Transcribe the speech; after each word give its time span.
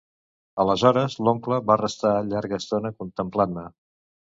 Aleshores 0.63 1.19
l'oncle 1.29 1.61
va 1.69 1.77
restar 1.85 2.17
llarga 2.33 2.61
estona 2.65 2.97
contemplant-me. 3.01 3.73